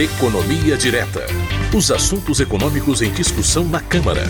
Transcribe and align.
Economia 0.00 0.78
Direta. 0.78 1.26
Os 1.76 1.90
assuntos 1.90 2.40
econômicos 2.40 3.02
em 3.02 3.12
discussão 3.12 3.68
na 3.68 3.82
Câmara. 3.82 4.22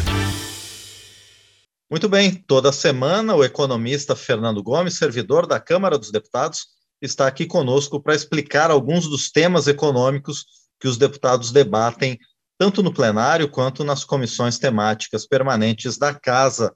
Muito 1.88 2.08
bem, 2.08 2.34
toda 2.34 2.72
semana 2.72 3.36
o 3.36 3.44
economista 3.44 4.16
Fernando 4.16 4.64
Gomes, 4.64 4.96
servidor 4.96 5.46
da 5.46 5.60
Câmara 5.60 5.96
dos 5.96 6.10
Deputados, 6.10 6.66
está 7.00 7.28
aqui 7.28 7.46
conosco 7.46 8.02
para 8.02 8.16
explicar 8.16 8.68
alguns 8.68 9.08
dos 9.08 9.30
temas 9.30 9.68
econômicos 9.68 10.44
que 10.80 10.88
os 10.88 10.98
deputados 10.98 11.52
debatem 11.52 12.18
tanto 12.58 12.82
no 12.82 12.92
plenário 12.92 13.48
quanto 13.48 13.84
nas 13.84 14.02
comissões 14.02 14.58
temáticas 14.58 15.24
permanentes 15.24 15.96
da 15.96 16.12
casa. 16.12 16.74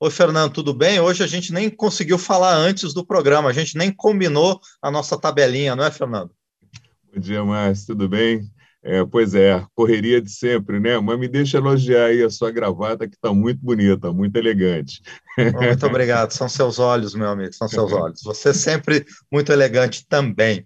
Oi, 0.00 0.10
Fernando, 0.10 0.54
tudo 0.54 0.72
bem? 0.72 0.98
Hoje 0.98 1.22
a 1.22 1.26
gente 1.26 1.52
nem 1.52 1.68
conseguiu 1.68 2.16
falar 2.16 2.54
antes 2.54 2.94
do 2.94 3.04
programa, 3.04 3.50
a 3.50 3.52
gente 3.52 3.76
nem 3.76 3.92
combinou 3.92 4.58
a 4.80 4.90
nossa 4.90 5.18
tabelinha, 5.18 5.76
não 5.76 5.84
é, 5.84 5.90
Fernando? 5.90 6.30
Bom 7.12 7.20
dia, 7.20 7.44
Márcio, 7.44 7.88
tudo 7.88 8.08
bem? 8.08 8.48
É, 8.82 9.04
pois 9.04 9.34
é, 9.34 9.66
correria 9.74 10.22
de 10.22 10.30
sempre, 10.30 10.78
né? 10.78 10.96
Mas 11.00 11.18
me 11.18 11.26
deixa 11.26 11.58
elogiar 11.58 12.06
aí 12.06 12.22
a 12.22 12.30
sua 12.30 12.52
gravata, 12.52 13.08
que 13.08 13.16
está 13.16 13.34
muito 13.34 13.60
bonita, 13.60 14.12
muito 14.12 14.36
elegante. 14.36 15.02
Muito 15.36 15.86
obrigado, 15.86 16.30
são 16.30 16.48
seus 16.48 16.78
olhos, 16.78 17.14
meu 17.14 17.28
amigo, 17.28 17.52
são 17.52 17.68
seus 17.68 17.92
olhos. 17.92 18.22
Você 18.22 18.50
é 18.50 18.54
sempre 18.54 19.04
muito 19.30 19.52
elegante 19.52 20.06
também. 20.08 20.64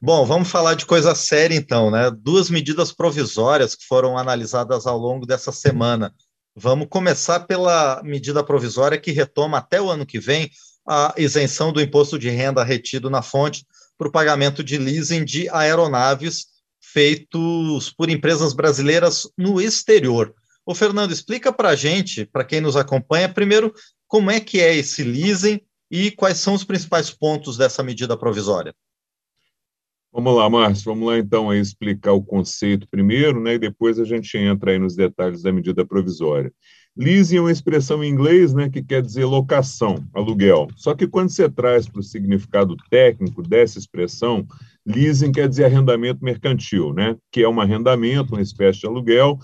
Bom, 0.00 0.24
vamos 0.24 0.48
falar 0.48 0.74
de 0.74 0.86
coisa 0.86 1.12
séria 1.14 1.56
então, 1.56 1.90
né? 1.90 2.08
Duas 2.10 2.48
medidas 2.48 2.92
provisórias 2.92 3.74
que 3.74 3.84
foram 3.84 4.16
analisadas 4.16 4.86
ao 4.86 4.96
longo 4.96 5.26
dessa 5.26 5.50
semana. 5.50 6.14
Vamos 6.56 6.86
começar 6.88 7.40
pela 7.40 8.00
medida 8.04 8.44
provisória 8.44 8.98
que 8.98 9.10
retoma 9.10 9.58
até 9.58 9.82
o 9.82 9.90
ano 9.90 10.06
que 10.06 10.20
vem 10.20 10.48
a 10.86 11.12
isenção 11.16 11.72
do 11.72 11.80
imposto 11.80 12.16
de 12.16 12.30
renda 12.30 12.62
retido 12.62 13.10
na 13.10 13.22
fonte 13.22 13.66
para 13.96 14.08
o 14.08 14.12
pagamento 14.12 14.62
de 14.62 14.78
leasing 14.78 15.24
de 15.24 15.48
aeronaves 15.48 16.46
feitos 16.80 17.90
por 17.90 18.08
empresas 18.08 18.52
brasileiras 18.52 19.28
no 19.36 19.60
exterior. 19.60 20.34
O 20.66 20.74
Fernando, 20.74 21.12
explica 21.12 21.52
para 21.52 21.70
a 21.70 21.76
gente, 21.76 22.24
para 22.24 22.44
quem 22.44 22.60
nos 22.60 22.76
acompanha, 22.76 23.28
primeiro, 23.28 23.72
como 24.06 24.30
é 24.30 24.40
que 24.40 24.60
é 24.60 24.74
esse 24.74 25.02
leasing 25.02 25.60
e 25.90 26.10
quais 26.10 26.38
são 26.38 26.54
os 26.54 26.64
principais 26.64 27.10
pontos 27.10 27.56
dessa 27.56 27.82
medida 27.82 28.16
provisória. 28.16 28.74
Vamos 30.12 30.36
lá, 30.36 30.48
Márcio, 30.48 30.84
vamos 30.84 31.08
lá 31.08 31.18
então 31.18 31.50
aí 31.50 31.58
explicar 31.58 32.12
o 32.12 32.22
conceito 32.22 32.86
primeiro, 32.88 33.40
né, 33.40 33.54
e 33.54 33.58
depois 33.58 33.98
a 33.98 34.04
gente 34.04 34.38
entra 34.38 34.70
aí 34.70 34.78
nos 34.78 34.94
detalhes 34.94 35.42
da 35.42 35.52
medida 35.52 35.84
provisória. 35.84 36.52
Leasing 36.96 37.38
é 37.38 37.40
uma 37.40 37.50
expressão 37.50 38.04
em 38.04 38.08
inglês, 38.08 38.54
né, 38.54 38.68
que 38.68 38.80
quer 38.80 39.02
dizer 39.02 39.24
locação, 39.24 39.96
aluguel. 40.14 40.68
Só 40.76 40.94
que 40.94 41.08
quando 41.08 41.30
você 41.30 41.48
traz 41.48 41.88
para 41.88 41.98
o 41.98 42.04
significado 42.04 42.76
técnico 42.88 43.42
dessa 43.42 43.80
expressão, 43.80 44.46
leasing 44.86 45.32
quer 45.32 45.48
dizer 45.48 45.64
arrendamento 45.64 46.24
mercantil, 46.24 46.92
né, 46.92 47.16
que 47.32 47.42
é 47.42 47.48
um 47.48 47.60
arrendamento, 47.60 48.34
uma 48.34 48.42
espécie 48.42 48.80
de 48.80 48.86
aluguel, 48.86 49.40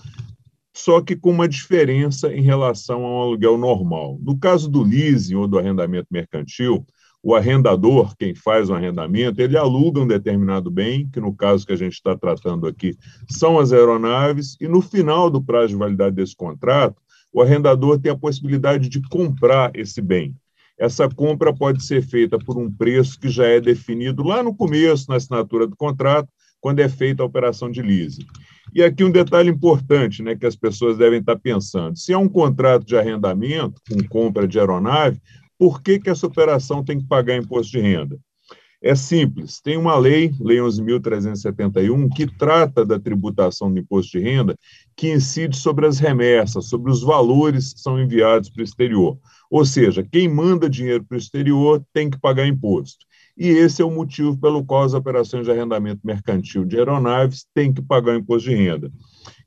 só 0.73 1.01
que 1.01 1.13
com 1.13 1.31
uma 1.31 1.47
diferença 1.47 2.33
em 2.33 2.41
relação 2.41 3.03
a 3.05 3.09
um 3.09 3.21
aluguel 3.21 3.57
normal. 3.57 4.17
No 4.21 4.37
caso 4.37 4.69
do 4.69 4.81
leasing 4.81 5.35
ou 5.35 5.45
do 5.45 5.59
arrendamento 5.59 6.07
mercantil, 6.09 6.85
o 7.21 7.35
arrendador, 7.35 8.15
quem 8.17 8.33
faz 8.33 8.69
o 8.69 8.73
arrendamento, 8.73 9.41
ele 9.41 9.57
aluga 9.57 9.99
um 9.99 10.07
determinado 10.07 10.71
bem, 10.71 11.07
que 11.11 11.19
no 11.19 11.35
caso 11.35 11.67
que 11.67 11.73
a 11.73 11.77
gente 11.77 11.93
está 11.93 12.17
tratando 12.17 12.65
aqui 12.65 12.95
são 13.29 13.59
as 13.59 13.73
aeronaves, 13.73 14.55
e 14.61 14.69
no 14.69 14.81
final 14.81 15.29
do 15.29 15.43
prazo 15.43 15.67
de 15.67 15.75
validade 15.75 16.15
desse 16.15 16.35
contrato, 16.35 16.95
o 17.31 17.41
arrendador 17.41 17.99
tem 17.99 18.11
a 18.11 18.17
possibilidade 18.17 18.89
de 18.89 19.01
comprar 19.09 19.71
esse 19.73 20.01
bem. 20.01 20.35
Essa 20.77 21.07
compra 21.07 21.53
pode 21.53 21.83
ser 21.83 22.01
feita 22.01 22.39
por 22.39 22.57
um 22.57 22.71
preço 22.71 23.19
que 23.19 23.29
já 23.29 23.45
é 23.45 23.61
definido 23.61 24.23
lá 24.23 24.41
no 24.41 24.55
começo, 24.55 25.09
na 25.09 25.15
assinatura 25.15 25.67
do 25.67 25.75
contrato, 25.75 26.27
quando 26.59 26.79
é 26.79 26.89
feita 26.89 27.23
a 27.23 27.25
operação 27.25 27.69
de 27.69 27.81
leasing. 27.81 28.25
E 28.73 28.83
aqui 28.83 29.03
um 29.03 29.11
detalhe 29.11 29.49
importante 29.49 30.23
né, 30.23 30.35
que 30.35 30.45
as 30.45 30.55
pessoas 30.55 30.97
devem 30.97 31.19
estar 31.19 31.37
pensando: 31.37 31.97
se 31.97 32.13
é 32.13 32.17
um 32.17 32.29
contrato 32.29 32.85
de 32.85 32.95
arrendamento, 32.95 33.81
com 33.89 34.01
compra 34.07 34.47
de 34.47 34.59
aeronave, 34.59 35.19
por 35.57 35.81
que, 35.81 35.99
que 35.99 36.09
essa 36.09 36.25
operação 36.25 36.83
tem 36.83 36.99
que 36.99 37.07
pagar 37.07 37.37
imposto 37.37 37.71
de 37.71 37.79
renda? 37.79 38.17
É 38.83 38.95
simples, 38.95 39.61
tem 39.61 39.77
uma 39.77 39.95
lei, 39.95 40.33
Lei 40.39 40.57
11.371, 40.57 42.09
que 42.15 42.25
trata 42.25 42.83
da 42.83 42.99
tributação 42.99 43.71
do 43.71 43.79
imposto 43.79 44.17
de 44.17 44.23
renda, 44.23 44.57
que 44.95 45.11
incide 45.11 45.55
sobre 45.55 45.85
as 45.85 45.99
remessas, 45.99 46.65
sobre 46.65 46.91
os 46.91 47.03
valores 47.03 47.73
que 47.73 47.79
são 47.79 48.01
enviados 48.01 48.49
para 48.49 48.61
o 48.61 48.63
exterior. 48.63 49.19
Ou 49.51 49.63
seja, 49.65 50.03
quem 50.03 50.27
manda 50.27 50.67
dinheiro 50.67 51.03
para 51.03 51.15
o 51.15 51.19
exterior 51.19 51.85
tem 51.93 52.09
que 52.09 52.19
pagar 52.19 52.47
imposto. 52.47 53.05
E 53.37 53.49
esse 53.49 53.83
é 53.83 53.85
o 53.85 53.91
motivo 53.91 54.35
pelo 54.37 54.65
qual 54.65 54.83
as 54.83 54.95
operações 54.95 55.45
de 55.45 55.51
arrendamento 55.51 56.01
mercantil 56.03 56.65
de 56.65 56.77
aeronaves 56.77 57.45
têm 57.53 57.71
que 57.71 57.83
pagar 57.83 58.15
imposto 58.15 58.49
de 58.49 58.55
renda. 58.55 58.91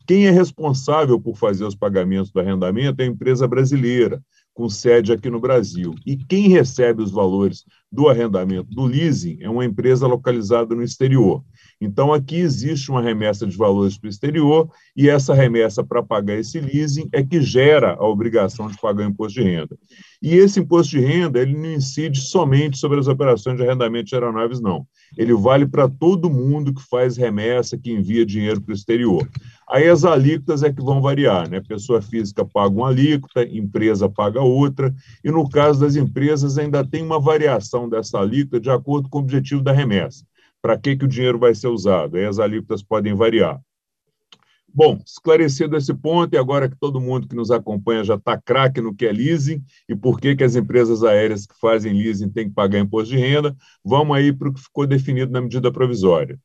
Quem 0.07 0.27
é 0.27 0.31
responsável 0.31 1.19
por 1.19 1.37
fazer 1.37 1.65
os 1.65 1.75
pagamentos 1.75 2.31
do 2.31 2.39
arrendamento 2.39 3.01
é 3.01 3.05
a 3.05 3.09
empresa 3.09 3.49
brasileira, 3.49 4.23
com 4.53 4.69
sede 4.69 5.13
aqui 5.13 5.29
no 5.29 5.41
Brasil. 5.41 5.95
E 6.07 6.17
quem 6.17 6.49
recebe 6.49 7.03
os 7.03 7.11
valores 7.11 7.65
do 7.95 8.09
arrendamento 8.09 8.69
do 8.71 8.85
leasing 8.85 9.39
é 9.41 9.49
uma 9.49 9.65
empresa 9.65 10.07
localizada 10.07 10.75
no 10.75 10.83
exterior. 10.83 11.45
Então, 11.81 12.13
aqui 12.13 12.37
existe 12.37 12.91
uma 12.91 13.01
remessa 13.01 13.47
de 13.47 13.57
valores 13.57 13.97
para 13.97 14.09
o 14.09 14.11
exterior 14.11 14.69
e 14.97 15.09
essa 15.09 15.33
remessa 15.33 15.85
para 15.85 16.03
pagar 16.03 16.35
esse 16.35 16.61
leasing 16.61 17.09
é 17.13 17.23
que 17.23 17.41
gera 17.41 17.95
a 17.95 18.07
obrigação 18.07 18.69
de 18.69 18.77
pagar 18.81 19.05
o 19.05 19.11
imposto 19.11 19.41
de 19.41 19.47
renda. 19.49 19.77
E 20.21 20.35
esse 20.35 20.59
imposto 20.59 20.93
de 20.93 21.01
renda, 21.01 21.39
ele 21.39 21.55
não 21.55 21.73
incide 21.73 22.21
somente 22.21 22.79
sobre 22.79 22.99
as 22.99 23.07
operações 23.07 23.57
de 23.57 23.63
arrendamento 23.63 24.07
de 24.07 24.15
aeronaves, 24.15 24.61
não. 24.61 24.87
Ele 25.17 25.35
vale 25.35 25.67
para 25.67 25.89
todo 25.89 26.31
mundo 26.31 26.73
que 26.73 26.83
faz 26.83 27.17
remessa, 27.17 27.79
que 27.79 27.93
envia 27.93 28.25
dinheiro 28.25 28.61
para 28.61 28.73
o 28.73 28.75
exterior. 28.75 29.29
Aí 29.69 29.89
as 29.89 30.05
alíquotas 30.05 30.63
é 30.63 30.73
que 30.73 30.83
vão 30.83 31.01
variar, 31.01 31.49
né? 31.49 31.61
Pessoa 31.61 32.01
física 32.01 32.45
paga 32.45 32.75
uma 32.75 32.89
alíquota, 32.89 33.45
empresa 33.45 34.09
paga 34.09 34.41
outra, 34.41 34.95
e 35.23 35.31
no 35.31 35.49
caso 35.49 35.81
das 35.81 35.97
empresas 35.97 36.59
ainda 36.59 36.85
tem 36.85 37.03
uma 37.03 37.21
variação 37.21 37.84
dessa 37.89 38.19
alíquota 38.19 38.61
de 38.61 38.71
acordo 38.71 39.09
com 39.09 39.19
o 39.19 39.21
objetivo 39.21 39.63
da 39.63 39.73
remessa. 39.73 40.25
Para 40.61 40.79
que, 40.79 40.97
que 40.97 41.05
o 41.05 41.09
dinheiro 41.09 41.39
vai 41.39 41.55
ser 41.55 41.69
usado? 41.69 42.17
Aí 42.17 42.25
as 42.25 42.39
alíquotas 42.39 42.83
podem 42.83 43.15
variar. 43.15 43.61
Bom, 44.77 45.01
esclarecido 45.07 45.77
esse 45.77 45.95
ponto, 45.95 46.35
e 46.35 46.37
agora 46.37 46.69
que 46.69 46.77
todo 46.77 47.01
mundo 47.01 47.29
que 47.29 47.37
nos 47.37 47.53
acompanha 47.53 48.03
já 48.03 48.17
está 48.17 48.37
craque 48.37 48.81
no 48.81 48.93
que 48.93 49.07
é 49.07 49.13
leasing 49.13 49.63
e 49.89 49.95
por 49.95 50.19
que, 50.19 50.35
que 50.35 50.43
as 50.43 50.57
empresas 50.57 51.05
aéreas 51.05 51.47
que 51.47 51.55
fazem 51.61 51.93
leasing 51.93 52.29
têm 52.29 52.49
que 52.49 52.55
pagar 52.55 52.81
imposto 52.81 53.11
de 53.15 53.17
renda, 53.17 53.57
vamos 53.85 54.17
aí 54.17 54.33
para 54.33 54.49
o 54.49 54.53
que 54.53 54.61
ficou 54.61 54.85
definido 54.85 55.31
na 55.31 55.41
medida 55.41 55.71
provisória. 55.71 56.37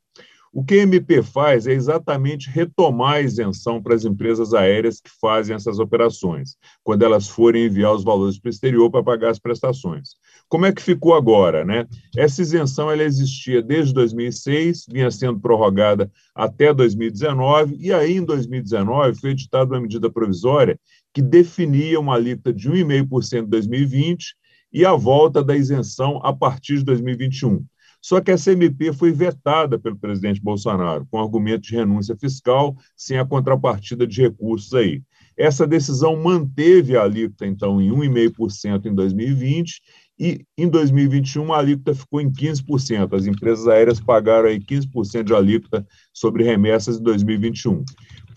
O 0.52 0.64
que 0.64 0.76
a 0.76 0.84
MP 0.84 1.22
faz 1.22 1.68
é 1.68 1.74
exatamente 1.74 2.50
retomar 2.50 3.16
a 3.16 3.22
isenção 3.22 3.82
para 3.82 3.94
as 3.94 4.04
empresas 4.04 4.54
aéreas 4.54 5.00
que 5.00 5.10
fazem 5.22 5.56
essas 5.56 5.78
operações, 5.78 6.56
quando 6.84 7.04
elas 7.04 7.28
forem 7.28 7.66
enviar 7.66 7.94
os 7.94 8.04
valores 8.04 8.40
para 8.40 8.50
o 8.50 8.52
exterior 8.52 8.90
para 8.90 9.04
pagar 9.04 9.30
as 9.30 9.38
prestações. 9.38 10.10
Como 10.48 10.66
é 10.66 10.72
que 10.72 10.82
ficou 10.82 11.14
agora? 11.14 11.64
Né? 11.64 11.86
Essa 12.18 12.42
isenção 12.42 12.90
ela 12.90 13.04
existia 13.04 13.62
desde 13.62 13.94
2006, 13.94 14.86
vinha 14.92 15.12
sendo 15.12 15.40
prorrogada 15.40 16.12
até 16.34 16.74
2019, 16.74 17.78
e 17.80 17.94
aí 17.94 18.18
em 18.18 18.26
2019 18.26 19.20
foi 19.20 19.32
editada 19.32 19.76
uma 19.76 19.82
medida 19.82 20.10
provisória 20.10 20.80
que 21.14 21.22
definia 21.22 22.00
uma 22.00 22.16
alíquota 22.16 22.52
de 22.52 22.72
1,5% 22.72 23.44
em 23.44 23.50
2020 23.50 24.36
e 24.74 24.84
a 24.86 24.94
volta 24.94 25.44
da 25.44 25.56
isenção 25.56 26.20
a 26.24 26.34
partir 26.34 26.78
de 26.78 26.86
2021. 26.86 27.64
Só 28.02 28.22
que 28.22 28.32
essa 28.32 28.52
MP 28.52 28.94
foi 28.94 29.12
vetada 29.12 29.78
pelo 29.78 29.98
presidente 29.98 30.42
Bolsonaro, 30.42 31.06
com 31.10 31.20
argumento 31.20 31.64
de 31.64 31.76
renúncia 31.76 32.16
fiscal, 32.16 32.76
sem 32.96 33.18
a 33.18 33.26
contrapartida 33.26 34.08
de 34.08 34.22
recursos 34.22 34.74
aí. 34.74 35.02
Essa 35.38 35.66
decisão 35.66 36.22
manteve 36.22 36.98
a 36.98 37.04
alíquota, 37.04 37.46
então, 37.46 37.82
em 37.82 37.90
1,5% 37.90 38.86
em 38.86 38.94
2020 38.94 39.82
e 40.20 40.46
em 40.58 40.68
2021 40.68 41.54
a 41.54 41.60
alíquota 41.60 41.96
ficou 41.96 42.20
em 42.20 42.30
15%. 42.30 43.16
As 43.16 43.26
empresas 43.26 43.66
aéreas 43.68 44.02
pagaram 44.02 44.50
aí 44.50 44.60
15% 44.60 45.24
de 45.24 45.34
alíquota 45.34 45.88
sobre 46.14 46.44
remessas 46.44 47.00
em 47.00 47.04
2021. 47.04 47.86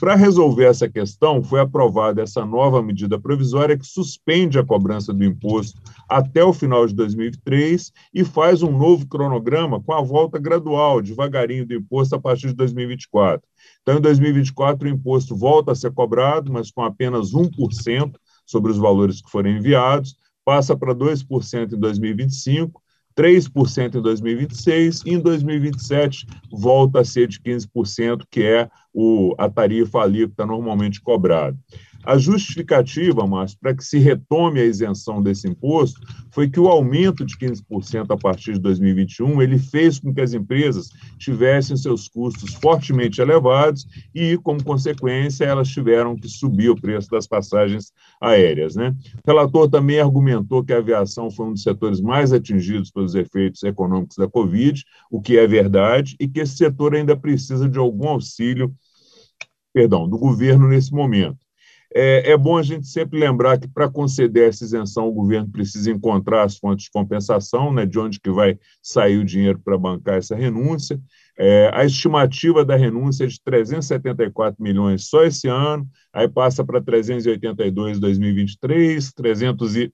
Para 0.03 0.17
resolver 0.17 0.65
essa 0.65 0.89
questão, 0.89 1.45
foi 1.45 1.61
aprovada 1.61 2.23
essa 2.23 2.45
nova 2.45 2.83
medida 2.83 3.21
provisória 3.21 3.79
que 3.79 3.87
suspende 3.87 4.59
a 4.59 4.65
cobrança 4.65 5.15
do 5.15 5.23
imposto 5.23 5.81
até 6.09 6.43
o 6.43 6.53
final 6.53 6.89
de 6.89 6.93
2023 6.93 7.93
e 8.13 8.25
faz 8.25 8.65
um 8.65 8.77
novo 8.77 9.07
cronograma 9.07 9.81
com 9.81 9.93
a 9.93 10.03
volta 10.03 10.41
gradual, 10.41 11.01
devagarinho, 11.01 11.65
do 11.65 11.75
imposto 11.75 12.17
a 12.17 12.21
partir 12.21 12.49
de 12.49 12.55
2024. 12.55 13.47
Então, 13.83 13.99
em 13.99 14.01
2024, 14.01 14.89
o 14.89 14.91
imposto 14.91 15.37
volta 15.37 15.71
a 15.71 15.77
ser 15.77 15.93
cobrado, 15.93 16.53
mas 16.53 16.73
com 16.73 16.83
apenas 16.83 17.33
1% 17.33 18.17
sobre 18.45 18.73
os 18.73 18.79
valores 18.79 19.23
que 19.23 19.31
forem 19.31 19.59
enviados, 19.59 20.17
passa 20.45 20.77
para 20.77 20.93
2% 20.93 21.75
em 21.75 21.79
2025 21.79 22.82
3% 23.17 23.95
em 23.97 24.03
2026 24.03 25.03
e 25.05 25.15
em 25.15 25.19
2027 25.19 26.27
volta 26.51 27.01
a 27.01 27.05
ser 27.05 27.29
de 27.29 27.41
15%, 27.41 28.25
que 28.31 28.43
é 28.43 28.69
o, 28.93 29.35
a 29.39 29.49
tarifa 29.49 30.01
alíquota 30.01 30.47
normalmente 30.47 31.01
cobrada. 31.01 31.57
A 32.05 32.19
justificativa, 32.19 33.25
Márcio, 33.27 33.59
para 33.61 33.75
que 33.75 33.85
se 33.85 33.99
retome 33.99 34.61
a 34.61 34.65
isenção 34.65 35.23
desse 35.23 35.49
imposto 35.49 36.01
foi 36.33 36.51
que 36.51 36.59
o 36.59 36.67
aumento 36.67 37.25
de 37.25 37.37
15% 37.37 38.11
a 38.11 38.17
partir 38.17 38.55
de 38.55 38.59
2021 38.59 39.41
ele 39.41 39.57
fez 39.59 40.01
com 40.01 40.13
que 40.13 40.21
as 40.21 40.35
empresas 40.35 40.89
tivessem 41.19 41.77
seus 41.77 42.09
custos 42.09 42.55
fortemente 42.55 43.21
elevados 43.21 43.87
e, 44.13 44.37
como 44.39 44.65
consequência, 44.65 45.45
elas 45.45 45.69
tiveram 45.69 46.17
que 46.17 46.29
subir 46.29 46.71
o 46.71 46.81
preço 46.81 47.09
das 47.09 47.27
passagens 47.27 47.93
aéreas. 48.21 48.75
Né? 48.75 48.95
O 49.25 49.31
relator 49.31 49.69
também 49.69 50.01
argumentou 50.01 50.65
que 50.65 50.73
a 50.73 50.79
aviação 50.79 51.31
foi 51.31 51.47
um 51.47 51.53
dos 51.53 51.63
setores 51.63 52.01
mais 52.01 52.33
atingidos 52.33 52.91
pelos 52.91 53.15
efeitos 53.15 53.63
econômicos 53.63 54.17
da 54.17 54.29
Covid, 54.29 54.83
o 55.09 55.21
que 55.21 55.39
é 55.39 55.47
verdade, 55.47 56.17
e 56.19 56.27
que 56.27 56.41
esse 56.41 56.57
setor 56.57 56.97
ainda 56.97 57.17
precisa 57.17 57.69
de 57.69 57.79
algum 57.79 58.09
auxílio 58.09 58.75
perdão, 59.73 60.09
do 60.09 60.19
governo 60.19 60.69
nesse 60.69 60.93
momento. 60.93 61.39
É, 61.95 62.33
é 62.33 62.37
bom 62.37 62.57
a 62.57 62.63
gente 62.63 62.87
sempre 62.87 63.19
lembrar 63.19 63.59
que, 63.59 63.69
para 63.69 63.89
conceder 63.89 64.49
essa 64.49 64.65
isenção, 64.65 65.09
o 65.09 65.13
governo 65.13 65.49
precisa 65.51 65.91
encontrar 65.91 66.45
as 66.45 66.57
fontes 66.57 66.87
de 66.87 66.91
compensação, 66.91 67.73
né, 67.73 67.85
de 67.85 67.99
onde 67.99 68.19
que 68.19 68.31
vai 68.31 68.59
sair 68.83 69.19
o 69.19 69.25
dinheiro 69.25 69.59
para 69.59 69.77
bancar 69.77 70.17
essa 70.17 70.35
renúncia. 70.35 71.01
É, 71.39 71.71
a 71.73 71.85
estimativa 71.85 72.65
da 72.65 72.77
renúncia 72.77 73.25
é 73.25 73.27
de 73.27 73.41
374 73.43 74.63
milhões 74.63 75.09
só 75.09 75.25
esse 75.25 75.49
ano, 75.49 75.87
aí 76.13 76.29
passa 76.29 76.65
para 76.65 76.81
382 76.81 77.97
em 77.97 78.01
2023, 78.01 79.13
300 79.13 79.77
e 79.77 79.93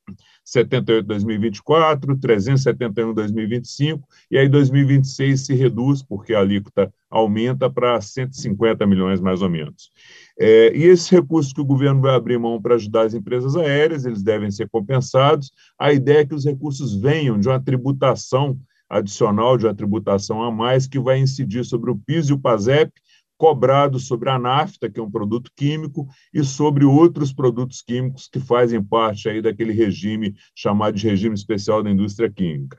78 0.51 1.07
2024, 1.07 2.17
371 2.17 3.13
2025 3.13 4.09
e 4.31 4.39
aí 4.39 4.49
2026 4.49 5.47
se 5.47 5.55
reduz 5.55 6.03
porque 6.03 6.33
a 6.33 6.41
alíquota 6.41 6.93
aumenta 7.11 7.69
para 7.69 8.01
150 8.01 8.87
milhões 8.87 9.21
mais 9.21 9.43
ou 9.43 9.51
menos. 9.51 9.91
É, 10.39 10.75
e 10.75 10.85
esses 10.85 11.09
recursos 11.09 11.53
que 11.53 11.61
o 11.61 11.65
governo 11.65 12.01
vai 12.01 12.15
abrir 12.15 12.39
mão 12.39 12.61
para 12.61 12.77
ajudar 12.77 13.03
as 13.03 13.15
empresas 13.15 13.57
aéreas, 13.57 14.05
eles 14.05 14.23
devem 14.23 14.51
ser 14.51 14.69
compensados. 14.69 15.51
A 15.79 15.93
ideia 15.93 16.21
é 16.21 16.27
que 16.27 16.35
os 16.35 16.45
recursos 16.45 16.95
venham 16.95 17.39
de 17.39 17.49
uma 17.49 17.61
tributação 17.61 18.59
adicional, 18.89 19.59
de 19.59 19.67
uma 19.67 19.75
tributação 19.75 20.43
a 20.43 20.51
mais 20.51 20.87
que 20.87 20.99
vai 20.99 21.19
incidir 21.19 21.65
sobre 21.65 21.91
o 21.91 21.97
PIS 21.97 22.29
e 22.29 22.33
o 22.33 22.39
PASEP, 22.39 22.91
cobrado 23.39 23.99
sobre 23.99 24.29
a 24.29 24.39
nafta, 24.39 24.91
que 24.91 25.01
é 25.01 25.03
um 25.03 25.11
produto 25.11 25.51
químico, 25.57 26.07
e 26.35 26.45
sobre 26.45 26.85
outros 26.85 27.33
produtos 27.33 27.81
químicos 27.81 28.29
que 28.31 28.41
fazem 28.41 28.83
parte 28.83 29.29
aí 29.29 29.41
daquele 29.41 29.73
regime 29.73 30.35
chamado 30.55 30.97
de 30.97 31.09
regime 31.09 31.35
especial 31.35 31.83
da 31.83 31.91
indústria 31.91 32.29
química. 32.29 32.77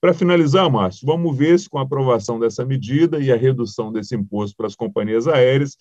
Para 0.00 0.12
finalizar, 0.12 0.70
Márcio, 0.70 1.06
vamos 1.06 1.34
ver 1.34 1.58
se 1.58 1.68
com 1.68 1.78
a 1.78 1.82
aprovação 1.82 2.38
dessa 2.38 2.62
medida 2.62 3.18
e 3.18 3.32
a 3.32 3.36
redução 3.36 3.90
desse 3.90 4.14
imposto 4.14 4.54
para 4.54 4.66
as 4.66 4.76
companhias 4.76 5.26
aéreas, 5.26 5.78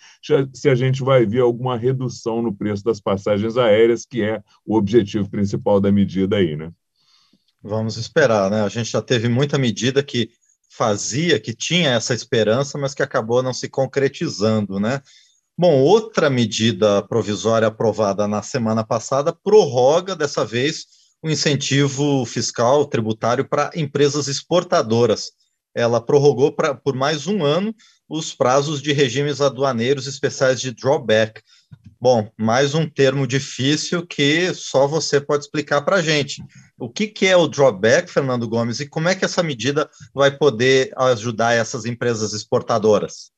se 0.54 0.70
a 0.70 0.75
gente 0.75 1.04
vai 1.04 1.25
ver 1.25 1.42
alguma 1.42 1.78
redução 1.78 2.42
no 2.42 2.56
preço 2.56 2.86
das 2.86 3.02
passagens 3.02 3.58
aéreas, 3.58 4.06
que 4.06 4.24
é 4.24 4.42
o 4.66 4.78
objetivo 4.78 5.30
principal 5.30 5.81
da 5.81 5.92
medida 5.92 6.38
aí, 6.38 6.56
né? 6.56 6.72
Vamos 7.62 7.98
esperar, 7.98 8.50
né? 8.50 8.62
A 8.62 8.70
gente 8.70 8.92
já 8.92 9.02
teve 9.02 9.28
muita 9.28 9.58
medida 9.58 10.02
que 10.02 10.30
fazia, 10.75 11.40
que 11.40 11.54
tinha 11.54 11.92
essa 11.92 12.14
esperança, 12.14 12.78
mas 12.78 12.94
que 12.94 13.04
acabou 13.04 13.44
não 13.44 13.54
se 13.54 13.70
concretizando, 13.70 14.80
né? 14.80 15.02
Bom, 15.56 15.81
outra 15.81 16.31
medida 16.31 17.04
provisória 17.04 17.68
aprovada 17.68 18.28
na 18.28 18.42
semana 18.42 18.84
passada 18.84 19.31
prorroga, 19.31 20.16
dessa 20.16 20.44
vez, 20.44 20.86
o 21.22 21.30
incentivo 21.30 22.25
fiscal 22.25 22.86
tributário 22.86 23.48
para 23.48 23.70
empresas 23.75 24.28
exportadoras. 24.28 25.31
Ela 25.75 26.02
prorrogou 26.02 26.52
pra, 26.52 26.74
por 26.74 26.96
mais 26.96 27.28
um 27.28 27.44
ano 27.44 27.74
os 28.10 28.34
prazos 28.34 28.81
de 28.81 28.92
regimes 28.92 29.42
aduaneiros 29.42 30.08
especiais 30.08 30.60
de 30.60 30.72
drawback. 30.72 31.42
Bom, 32.04 32.30
mais 32.38 32.76
um 32.76 32.86
termo 32.86 33.26
difícil 33.26 34.06
que 34.06 34.54
só 34.54 34.86
você 34.86 35.22
pode 35.22 35.46
explicar 35.46 35.84
para 35.84 35.96
a 35.96 36.02
gente. 36.02 36.44
O 36.78 36.90
que, 36.90 37.08
que 37.08 37.26
é 37.26 37.38
o 37.38 37.48
drawback, 37.48 38.12
Fernando 38.12 38.46
Gomes, 38.46 38.82
e 38.82 38.90
como 38.90 39.08
é 39.08 39.16
que 39.16 39.24
essa 39.24 39.42
medida 39.42 39.90
vai 40.14 40.30
poder 40.30 40.92
ajudar 40.98 41.54
essas 41.54 41.86
empresas 41.86 42.34
exportadoras? 42.34 43.32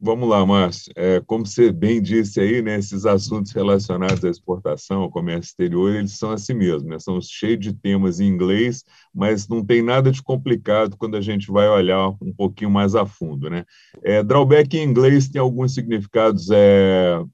Vamos 0.00 0.28
lá, 0.28 0.44
Márcio. 0.44 0.92
É, 0.96 1.20
como 1.20 1.46
você 1.46 1.70
bem 1.70 2.02
disse 2.02 2.40
aí, 2.40 2.60
né, 2.60 2.80
esses 2.80 3.06
assuntos 3.06 3.52
relacionados 3.52 4.24
à 4.24 4.28
exportação, 4.28 5.02
ao 5.02 5.10
comércio 5.10 5.48
exterior, 5.50 5.94
eles 5.94 6.18
são 6.18 6.32
assim 6.32 6.52
mesmo, 6.52 6.88
né, 6.88 6.98
são 6.98 7.18
cheios 7.20 7.60
de 7.60 7.72
temas 7.72 8.18
em 8.18 8.26
inglês, 8.26 8.84
mas 9.14 9.46
não 9.46 9.64
tem 9.64 9.82
nada 9.82 10.10
de 10.10 10.20
complicado 10.20 10.96
quando 10.98 11.16
a 11.16 11.20
gente 11.20 11.50
vai 11.50 11.68
olhar 11.68 12.08
um 12.20 12.32
pouquinho 12.36 12.70
mais 12.70 12.96
a 12.96 13.06
fundo. 13.06 13.48
Né? 13.48 13.64
É, 14.02 14.20
drawback 14.20 14.76
em 14.76 14.82
inglês 14.82 15.28
tem 15.28 15.40
alguns 15.40 15.72
significados 15.72 16.50
é, 16.50 17.24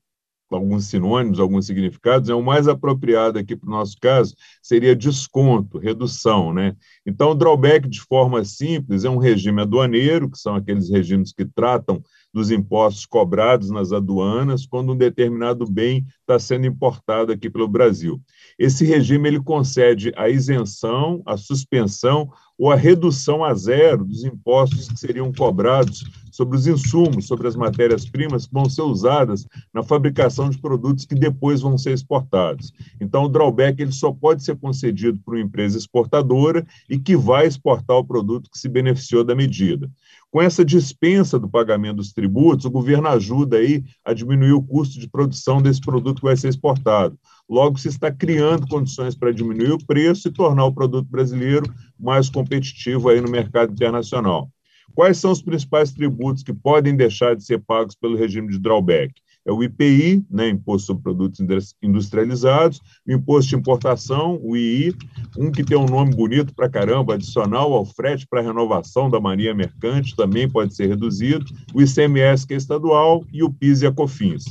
alguns 0.57 0.87
sinônimos, 0.87 1.41
alguns 1.41 1.67
significados, 1.67 2.29
é 2.29 2.35
o 2.35 2.43
mais 2.43 2.69
apropriado 2.69 3.39
aqui 3.39 3.57
para 3.57 3.69
o 3.69 3.73
nosso 3.73 3.97
caso 4.01 4.35
seria 4.63 4.95
desconto, 4.95 5.79
redução, 5.79 6.53
né? 6.53 6.77
Então, 7.07 7.31
o 7.31 7.35
drawback 7.35 7.89
de 7.89 8.01
forma 8.01 8.45
simples 8.45 9.05
é 9.05 9.11
um 9.11 9.19
regime 9.19 9.63
aduaneiro, 9.63 10.31
que 10.31 10.39
são 10.39 10.55
aqueles 10.55 10.91
regimes 10.91 11.33
que 11.33 11.45
tratam 11.45 12.03
dos 12.33 12.51
impostos 12.51 13.05
cobrados 13.05 13.71
nas 13.71 13.93
aduanas 13.93 14.67
quando 14.67 14.93
um 14.93 14.97
determinado 14.97 15.67
bem 15.71 16.07
está 16.21 16.39
sendo 16.39 16.67
importado 16.67 17.33
aqui 17.33 17.51
pelo 17.51 17.69
Brasil. 17.69 18.21
Esse 18.59 18.85
regime 18.85 19.29
ele 19.29 19.41
concede 19.41 20.13
a 20.17 20.29
isenção, 20.29 21.23
a 21.27 21.37
suspensão 21.37 22.31
ou 22.59 22.71
a 22.71 22.77
redução 22.77 23.45
a 23.45 23.53
zero 23.55 24.05
dos 24.05 24.25
impostos 24.25 24.89
que 24.89 24.99
seriam 24.99 25.33
cobrados 25.33 26.05
sobre 26.31 26.57
os 26.57 26.67
insumos, 26.67 27.27
sobre 27.27 27.47
as 27.47 27.55
matérias-primas 27.55 28.47
que 28.47 28.55
vão 28.55 28.69
ser 28.69 28.83
usadas 28.83 29.47
na 29.73 29.83
fabricação 29.83 30.49
de 30.49 30.59
produtos 30.59 31.05
que 31.05 31.15
depois 31.15 31.61
vão 31.61 31.77
ser 31.77 31.93
exportados. 31.93 32.73
Então, 33.01 33.25
o 33.25 33.29
drawback 33.29 33.81
ele 33.83 33.93
só 33.93 34.11
pode 34.11 34.43
ser 34.43 34.57
concedido 34.57 35.19
para 35.25 35.35
uma 35.35 35.43
empresa 35.43 35.77
exportadora 35.77 36.67
e 36.89 36.99
que 36.99 37.17
vai 37.17 37.47
exportar 37.47 37.97
o 37.97 38.05
produto 38.05 38.51
que 38.51 38.59
se 38.59 38.69
beneficiou 38.69 39.23
da 39.23 39.35
medida. 39.35 39.91
Com 40.33 40.41
essa 40.41 40.65
dispensa 40.65 41.39
do 41.39 41.47
pagamento 41.47 41.97
dos 41.97 42.11
tributos, 42.11 42.65
o 42.65 42.71
governo 42.71 43.07
ajuda 43.07 43.59
aí 43.59 43.85
a 44.03 44.15
diminuir 44.15 44.53
o 44.53 44.63
custo 44.63 44.99
de 44.99 45.07
produção 45.07 45.61
desse 45.61 45.79
produto 45.79 46.21
que 46.21 46.27
vai 46.27 46.35
ser 46.39 46.49
exportado. 46.49 47.19
Logo, 47.47 47.79
se 47.79 47.89
está 47.89 48.11
criando 48.11 48.67
condições 48.67 49.15
para 49.15 49.31
diminuir 49.31 49.73
o 49.73 49.85
preço 49.85 50.29
e 50.29 50.33
tornar 50.33 50.65
o 50.65 50.73
produto 50.73 51.07
brasileiro 51.07 51.71
mais 52.01 52.31
competitivo 52.31 53.11
aí 53.11 53.21
no 53.21 53.31
mercado 53.31 53.75
internacional. 53.75 54.51
Quais 54.95 55.19
são 55.19 55.33
os 55.33 55.43
principais 55.43 55.93
tributos 55.93 56.43
que 56.43 56.55
podem 56.55 56.97
deixar 56.97 57.37
de 57.37 57.45
ser 57.45 57.59
pagos 57.59 57.95
pelo 57.95 58.17
regime 58.17 58.49
de 58.51 58.59
drawback? 58.59 59.13
É 59.45 59.53
o 59.53 59.63
IPI, 59.63 60.25
né, 60.31 60.49
Imposto 60.49 60.89
sobre 60.89 61.03
Produtos 61.03 61.41
Industrializados, 61.83 62.81
o 63.07 63.13
Imposto 63.13 63.51
de 63.51 63.57
Importação, 63.57 64.39
o 64.43 64.57
II, 64.57 64.95
um 65.37 65.51
que 65.51 65.65
tem 65.65 65.77
um 65.77 65.87
nome 65.87 66.15
bonito 66.15 66.55
para 66.55 66.69
caramba, 66.69 67.15
adicional 67.15 67.73
ao 67.73 67.85
frete 67.85 68.27
para 68.27 68.41
renovação 68.41 69.11
da 69.11 69.21
marinha 69.21 69.55
mercante, 69.55 70.15
também 70.15 70.49
pode 70.49 70.75
ser 70.75 70.87
reduzido, 70.87 71.45
o 71.75 71.83
ICMS, 71.83 72.47
que 72.47 72.55
é 72.55 72.57
estadual, 72.57 73.25
e 73.33 73.43
o 73.43 73.53
PIS 73.53 73.83
e 73.83 73.87
a 73.87 73.93
COFINS. 73.93 74.45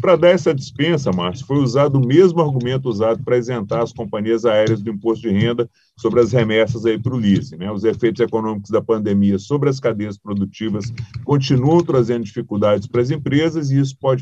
Para 0.00 0.16
dar 0.16 0.30
essa 0.30 0.54
dispensa, 0.54 1.12
Márcio, 1.12 1.46
foi 1.46 1.58
usado 1.58 1.96
o 1.96 2.06
mesmo 2.06 2.40
argumento 2.40 2.88
usado 2.88 3.22
para 3.22 3.36
isentar 3.36 3.82
as 3.82 3.92
companhias 3.92 4.44
aéreas 4.44 4.80
do 4.80 4.90
imposto 4.90 5.28
de 5.28 5.34
renda 5.34 5.68
sobre 5.96 6.20
as 6.20 6.32
remessas 6.32 6.86
aí 6.86 6.98
para 6.98 7.14
o 7.14 7.18
leasing. 7.18 7.56
Né? 7.56 7.70
Os 7.70 7.84
efeitos 7.84 8.20
econômicos 8.20 8.70
da 8.70 8.80
pandemia 8.80 9.38
sobre 9.38 9.68
as 9.68 9.78
cadeias 9.78 10.16
produtivas 10.16 10.92
continuam 11.24 11.82
trazendo 11.82 12.24
dificuldades 12.24 12.86
para 12.86 13.02
as 13.02 13.10
empresas 13.10 13.70
e 13.70 13.78
isso 13.78 13.96
pode 13.98 14.21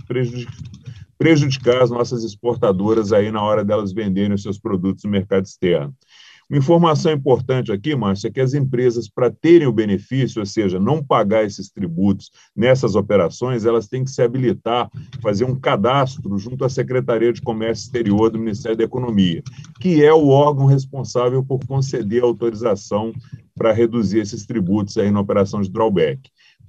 prejudicar 1.18 1.82
as 1.82 1.90
nossas 1.90 2.24
exportadoras 2.24 3.12
aí 3.12 3.30
na 3.30 3.42
hora 3.42 3.64
delas 3.64 3.92
venderem 3.92 4.34
os 4.34 4.42
seus 4.42 4.58
produtos 4.58 5.04
no 5.04 5.10
mercado 5.10 5.44
externo. 5.44 5.94
Uma 6.50 6.58
informação 6.58 7.12
importante 7.12 7.70
aqui, 7.70 7.94
Márcio, 7.94 8.26
é 8.26 8.30
que 8.30 8.40
as 8.40 8.54
empresas, 8.54 9.08
para 9.08 9.30
terem 9.30 9.68
o 9.68 9.72
benefício, 9.72 10.40
ou 10.40 10.46
seja, 10.46 10.80
não 10.80 11.00
pagar 11.00 11.44
esses 11.44 11.70
tributos 11.70 12.28
nessas 12.56 12.96
operações, 12.96 13.64
elas 13.64 13.86
têm 13.86 14.02
que 14.02 14.10
se 14.10 14.20
habilitar, 14.20 14.90
fazer 15.22 15.44
um 15.44 15.54
cadastro 15.54 16.36
junto 16.38 16.64
à 16.64 16.68
Secretaria 16.68 17.32
de 17.32 17.40
Comércio 17.40 17.84
Exterior 17.84 18.30
do 18.30 18.38
Ministério 18.40 18.76
da 18.76 18.82
Economia, 18.82 19.44
que 19.80 20.04
é 20.04 20.12
o 20.12 20.26
órgão 20.26 20.66
responsável 20.66 21.44
por 21.44 21.64
conceder 21.66 22.24
autorização 22.24 23.12
para 23.54 23.72
reduzir 23.72 24.18
esses 24.18 24.44
tributos 24.44 24.98
aí 24.98 25.08
na 25.08 25.20
operação 25.20 25.60
de 25.60 25.70
drawback. 25.70 26.18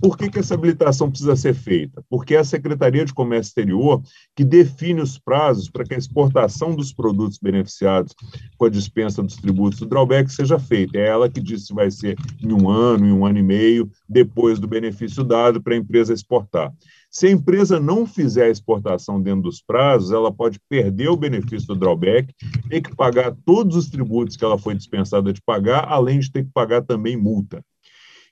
Por 0.02 0.18
que, 0.18 0.32
que 0.32 0.40
essa 0.40 0.56
habilitação 0.56 1.12
precisa 1.12 1.36
ser 1.36 1.54
feita? 1.54 2.04
Porque 2.10 2.34
é 2.34 2.40
a 2.40 2.44
Secretaria 2.44 3.06
de 3.06 3.14
Comércio 3.14 3.52
Exterior 3.52 4.02
que 4.36 4.44
define 4.44 5.00
os 5.00 5.20
prazos 5.20 5.70
para 5.70 5.84
que 5.84 5.94
a 5.94 5.98
exportação 5.98 6.76
dos 6.76 6.92
produtos 6.92 7.38
beneficiados 7.38 8.16
com 8.58 8.66
a 8.66 8.70
dispensa 8.70 9.22
dos 9.22 9.36
tributos 9.36 9.78
do 9.78 9.86
drawback 9.86 10.34
seja 10.34 10.58
feita. 10.58 10.98
É 10.98 11.06
ela 11.06 11.30
que 11.30 11.40
diz 11.40 11.68
se 11.68 11.74
vai 11.74 11.92
ser 11.92 12.18
em 12.42 12.52
um 12.52 12.68
ano, 12.68 13.06
em 13.06 13.12
um 13.12 13.24
ano 13.24 13.38
e 13.38 13.44
meio, 13.44 13.92
depois 14.10 14.58
do 14.58 14.68
benefício 14.68 15.24
dado 15.24 15.62
para 15.62 15.76
a 15.76 15.78
empresa 15.78 16.12
exportar. 16.12 16.74
Se 17.12 17.28
a 17.28 17.32
empresa 17.32 17.80
não 17.80 18.08
fizer 18.08 18.46
a 18.46 18.50
exportação 18.50 19.22
dentro 19.22 19.44
dos 19.44 19.62
prazos, 19.62 20.12
ela 20.12 20.32
pode 20.32 20.60
perder 20.68 21.10
o 21.10 21.18
benefício 21.18 21.68
do 21.68 21.76
drawback, 21.76 22.34
ter 22.70 22.82
que 22.82 22.96
pagar 22.96 23.36
todos 23.46 23.76
os 23.76 23.88
tributos 23.88 24.36
que 24.36 24.44
ela 24.44 24.58
foi 24.58 24.74
dispensada 24.74 25.32
de 25.32 25.42
pagar, 25.42 25.86
além 25.90 26.20
de 26.20 26.32
ter 26.32 26.46
que 26.46 26.52
pagar 26.52 26.82
também 26.82 27.16
multa. 27.16 27.64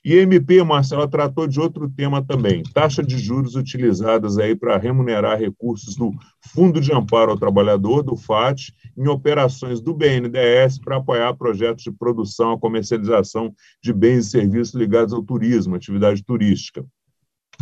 E 0.02 0.18
a 0.18 0.22
MP, 0.22 0.62
Marcelo, 0.62 1.06
tratou 1.06 1.46
de 1.46 1.60
outro 1.60 1.86
tema 1.90 2.24
também, 2.24 2.62
taxa 2.72 3.02
de 3.02 3.18
juros 3.18 3.54
utilizadas 3.54 4.38
aí 4.38 4.56
para 4.56 4.78
remunerar 4.78 5.38
recursos 5.38 5.94
do 5.94 6.10
Fundo 6.54 6.80
de 6.80 6.90
Amparo 6.90 7.32
ao 7.32 7.38
Trabalhador, 7.38 8.02
do 8.02 8.16
FAT, 8.16 8.72
em 8.96 9.06
operações 9.08 9.78
do 9.78 9.92
BNDES 9.92 10.78
para 10.78 10.96
apoiar 10.96 11.34
projetos 11.34 11.84
de 11.84 11.92
produção, 11.92 12.52
a 12.52 12.58
comercialização 12.58 13.52
de 13.82 13.92
bens 13.92 14.26
e 14.26 14.30
serviços 14.30 14.74
ligados 14.74 15.12
ao 15.12 15.22
turismo, 15.22 15.74
atividade 15.74 16.24
turística. 16.24 16.82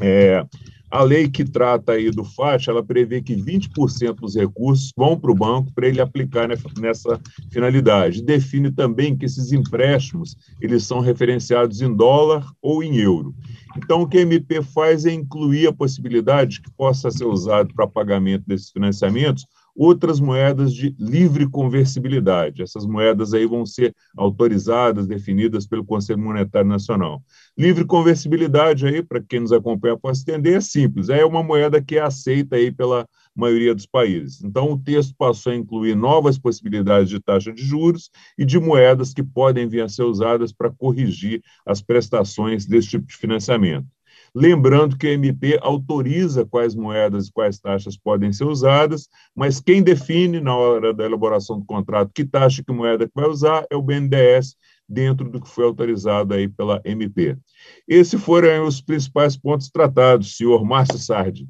É, 0.01 0.45
a 0.91 1.03
lei 1.03 1.29
que 1.29 1.45
trata 1.45 1.93
aí 1.93 2.11
do 2.11 2.25
FAT, 2.25 2.69
ela 2.69 2.83
prevê 2.83 3.21
que 3.21 3.37
20% 3.37 4.15
dos 4.15 4.35
recursos 4.35 4.91
vão 4.97 5.19
para 5.19 5.31
o 5.31 5.35
banco 5.35 5.71
para 5.75 5.87
ele 5.87 6.01
aplicar 6.01 6.49
nessa 6.49 7.21
finalidade. 7.51 8.23
Define 8.23 8.71
também 8.71 9.15
que 9.15 9.27
esses 9.27 9.53
empréstimos, 9.53 10.35
eles 10.61 10.85
são 10.85 11.01
referenciados 11.01 11.83
em 11.83 11.95
dólar 11.95 12.51
ou 12.63 12.83
em 12.83 12.97
euro. 12.97 13.35
Então, 13.77 14.01
o 14.01 14.09
que 14.09 14.19
a 14.19 14.23
MP 14.23 14.63
faz 14.63 15.05
é 15.05 15.13
incluir 15.13 15.67
a 15.69 15.73
possibilidade 15.73 16.63
que 16.63 16.71
possa 16.71 17.11
ser 17.11 17.27
usado 17.27 17.75
para 17.75 17.87
pagamento 17.87 18.45
desses 18.47 18.71
financiamentos 18.71 19.47
outras 19.79 20.19
moedas 20.19 20.75
de 20.75 20.93
livre 20.99 21.49
conversibilidade. 21.49 22.63
Essas 22.63 22.85
moedas 22.85 23.33
aí 23.33 23.47
vão 23.47 23.65
ser 23.65 23.95
autorizadas, 24.17 25.07
definidas 25.07 25.69
pelo 25.69 25.85
Conselho 25.85 26.19
Monetário 26.19 26.69
Nacional. 26.69 27.23
Livre 27.57 27.85
conversibilidade 27.85 28.85
aí, 28.87 29.05
para 29.05 29.23
quem 29.23 29.39
nos 29.39 29.53
acompanha 29.53 29.97
possa 29.97 30.23
entender, 30.23 30.55
é 30.55 30.61
simples, 30.61 31.09
é 31.09 31.25
uma 31.25 31.45
moeda 31.45 31.81
que 31.81 31.97
é 31.97 32.01
aceita 32.01 32.57
aí 32.57 32.73
pela 32.73 33.07
maioria 33.37 33.73
dos 33.73 33.87
países. 33.87 34.43
Então, 34.43 34.73
o 34.73 34.79
texto 34.79 35.15
passou 35.17 35.53
a 35.53 35.57
incluir 35.57 35.95
novas 35.95 36.37
possibilidades 36.37 37.09
de 37.09 37.21
taxa 37.21 37.53
de 37.53 37.63
juros 37.63 38.11
e 38.37 38.45
de 38.45 38.59
moedas 38.59 39.15
que 39.15 39.23
podem 39.23 39.69
vir 39.69 39.83
a 39.83 39.89
ser 39.89 40.03
usadas 40.03 40.53
para 40.53 40.73
corrigir 40.73 41.41
as 41.65 41.81
prestações 41.81 42.67
desse 42.67 42.89
tipo 42.89 43.07
de 43.07 43.17
financiamento. 43.17 43.87
Lembrando 44.35 44.97
que 44.97 45.07
a 45.07 45.13
MP 45.13 45.59
autoriza 45.63 46.45
quais 46.45 46.75
moedas 46.75 47.27
e 47.27 47.33
quais 47.33 47.59
taxas 47.59 47.97
podem 47.97 48.33
ser 48.33 48.45
usadas, 48.45 49.09
mas 49.35 49.61
quem 49.61 49.83
define 49.83 50.41
na 50.41 50.55
hora 50.55 50.93
da 50.93 51.05
elaboração 51.05 51.59
do 51.59 51.65
contrato 51.65 52.11
que 52.15 52.25
taxa 52.25 52.63
que 52.63 52.73
moeda 52.73 53.07
que 53.07 53.13
vai 53.15 53.29
usar 53.29 53.67
é 53.71 53.77
o 53.77 53.83
BNDES, 53.83 54.57
dentro 54.89 55.29
do 55.29 55.41
que 55.41 55.49
foi 55.49 55.65
autorizado 55.65 56.35
aí 56.35 56.49
pela 56.49 56.81
MP. 56.85 57.37
Esses 57.87 58.21
foram 58.21 58.67
os 58.67 58.81
principais 58.81 59.37
pontos 59.37 59.69
tratados, 59.69 60.37
senhor 60.37 60.65
Márcio 60.65 60.99
Sardi. 60.99 61.47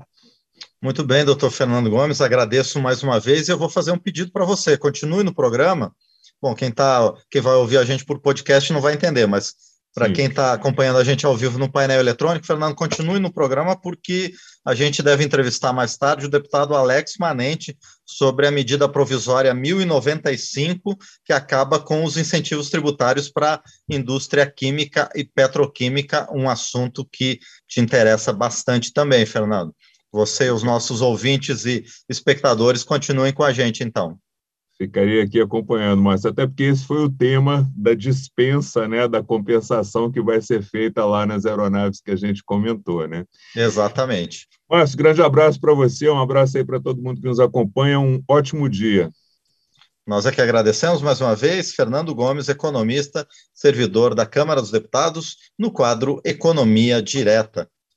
Muito 0.82 1.04
bem, 1.04 1.24
doutor 1.24 1.50
Fernando 1.50 1.90
Gomes, 1.90 2.20
agradeço 2.20 2.80
mais 2.80 3.02
uma 3.02 3.20
vez 3.20 3.48
e 3.48 3.52
eu 3.52 3.58
vou 3.58 3.68
fazer 3.68 3.92
um 3.92 3.98
pedido 3.98 4.32
para 4.32 4.44
você. 4.44 4.76
Continue 4.76 5.22
no 5.22 5.34
programa. 5.34 5.94
Bom, 6.40 6.54
quem, 6.54 6.70
tá, 6.70 7.12
quem 7.30 7.40
vai 7.40 7.54
ouvir 7.54 7.78
a 7.78 7.84
gente 7.84 8.04
por 8.04 8.20
podcast 8.20 8.72
não 8.72 8.80
vai 8.80 8.94
entender, 8.94 9.26
mas 9.26 9.54
para 9.98 10.12
quem 10.12 10.26
está 10.26 10.52
acompanhando 10.52 10.98
a 10.98 11.04
gente 11.04 11.26
ao 11.26 11.36
vivo 11.36 11.58
no 11.58 11.70
painel 11.70 11.98
eletrônico, 11.98 12.46
Fernando, 12.46 12.76
continue 12.76 13.18
no 13.18 13.32
programa, 13.32 13.76
porque 13.76 14.32
a 14.64 14.72
gente 14.72 15.02
deve 15.02 15.24
entrevistar 15.24 15.72
mais 15.72 15.96
tarde 15.96 16.26
o 16.26 16.30
deputado 16.30 16.76
Alex 16.76 17.16
Manente 17.18 17.76
sobre 18.06 18.46
a 18.46 18.50
medida 18.52 18.88
provisória 18.88 19.52
1095, 19.52 20.96
que 21.24 21.32
acaba 21.32 21.80
com 21.80 22.04
os 22.04 22.16
incentivos 22.16 22.70
tributários 22.70 23.28
para 23.28 23.54
a 23.54 23.62
indústria 23.88 24.46
química 24.48 25.10
e 25.16 25.24
petroquímica, 25.24 26.28
um 26.32 26.48
assunto 26.48 27.04
que 27.04 27.40
te 27.66 27.80
interessa 27.80 28.32
bastante 28.32 28.92
também, 28.92 29.26
Fernando. 29.26 29.74
Você 30.12 30.44
e 30.44 30.50
os 30.50 30.62
nossos 30.62 31.00
ouvintes 31.00 31.66
e 31.66 31.84
espectadores 32.08 32.84
continuem 32.84 33.32
com 33.32 33.42
a 33.42 33.52
gente, 33.52 33.82
então 33.82 34.16
ficaria 34.78 35.24
aqui 35.24 35.40
acompanhando, 35.40 36.00
mas 36.00 36.24
até 36.24 36.46
porque 36.46 36.62
esse 36.62 36.86
foi 36.86 37.04
o 37.04 37.10
tema 37.10 37.68
da 37.76 37.94
dispensa, 37.94 38.86
né, 38.86 39.08
da 39.08 39.22
compensação 39.22 40.10
que 40.10 40.22
vai 40.22 40.40
ser 40.40 40.62
feita 40.62 41.04
lá 41.04 41.26
nas 41.26 41.44
aeronaves 41.44 42.00
que 42.00 42.12
a 42.12 42.16
gente 42.16 42.44
comentou, 42.44 43.06
né? 43.08 43.24
Exatamente. 43.56 44.46
Márcio, 44.70 44.96
grande 44.96 45.20
abraço 45.20 45.60
para 45.60 45.74
você, 45.74 46.08
um 46.08 46.20
abraço 46.20 46.56
aí 46.56 46.64
para 46.64 46.80
todo 46.80 47.02
mundo 47.02 47.20
que 47.20 47.26
nos 47.26 47.40
acompanha, 47.40 47.98
um 47.98 48.22
ótimo 48.28 48.68
dia. 48.68 49.10
Nós 50.06 50.24
é 50.24 50.32
que 50.32 50.40
agradecemos 50.40 51.02
mais 51.02 51.20
uma 51.20 51.34
vez, 51.34 51.74
Fernando 51.74 52.14
Gomes, 52.14 52.48
economista, 52.48 53.26
servidor 53.52 54.14
da 54.14 54.24
Câmara 54.24 54.60
dos 54.60 54.70
Deputados, 54.70 55.36
no 55.58 55.70
quadro 55.70 56.20
Economia 56.24 57.02
Direta. 57.02 57.68